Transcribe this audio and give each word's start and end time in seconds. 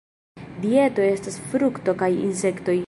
Dieto 0.63 1.05
estas 1.09 1.39
frukto 1.53 1.97
kaj 2.05 2.13
insektoj. 2.29 2.79